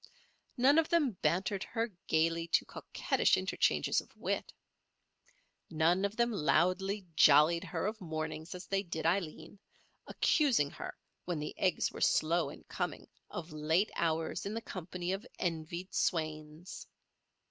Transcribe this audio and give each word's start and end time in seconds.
None 0.57 0.79
of 0.79 0.89
them 0.89 1.11
bantered 1.21 1.63
her 1.63 1.89
gaily 2.07 2.47
to 2.47 2.65
coquettish 2.65 3.37
interchanges 3.37 4.01
of 4.01 4.17
wit. 4.17 4.51
None 5.69 6.05
of 6.05 6.15
them 6.17 6.31
loudly 6.31 7.05
"jollied" 7.15 7.65
her 7.65 7.85
of 7.85 8.01
mornings 8.01 8.55
as 8.55 8.65
they 8.65 8.81
did 8.81 9.05
Aileen, 9.05 9.59
accusing 10.07 10.71
her, 10.71 10.97
when 11.25 11.37
the 11.37 11.53
eggs 11.55 11.91
were 11.91 12.01
slow 12.01 12.49
in 12.49 12.63
coming, 12.63 13.07
of 13.29 13.53
late 13.53 13.91
hours 13.95 14.43
in 14.47 14.55
the 14.55 14.61
company 14.61 15.11
of 15.11 15.23
envied 15.37 15.93
swains. 15.93 16.87